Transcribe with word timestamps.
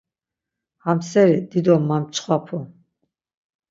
Ham 0.83 0.99
seri 1.11 1.37
dido 1.51 1.75
maçxvapu. 1.87 2.57